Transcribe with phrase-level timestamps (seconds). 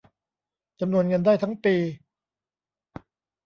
[0.79, 1.75] จำนวนเงินได้ทั้งปี